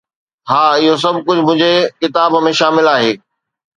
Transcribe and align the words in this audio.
ها، 0.49 0.61
اهو 0.77 0.95
سڀ 1.03 1.15
ڪجهه 1.27 1.45
منهنجي 1.49 1.69
ڪتاب 2.05 2.39
۾ 2.49 2.55
شامل 2.61 2.91
آهي 2.95 3.13